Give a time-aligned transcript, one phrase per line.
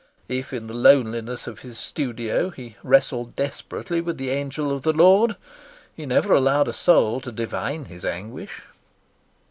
[0.29, 4.93] If in the loneliness of his studio he wrestled desperately with the Angel of the
[4.93, 5.35] Lord
[5.93, 8.63] he never allowed a soul to divine his anguish.